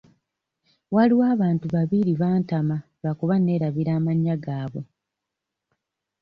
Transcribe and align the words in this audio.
Waliwo 0.95 1.23
abantu 1.35 1.65
babiri 1.75 2.11
bantama 2.21 2.77
lwakuba 2.99 3.35
neerabira 3.39 3.91
amannya 3.97 4.35
gaabwe. 4.43 4.83